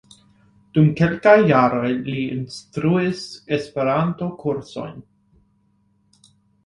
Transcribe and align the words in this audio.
Dum 0.77 0.87
kelkaj 1.01 1.33
jaroj 1.51 1.91
li 2.07 2.23
instruis 2.37 3.21
Esperanto-kursojn. 3.59 4.99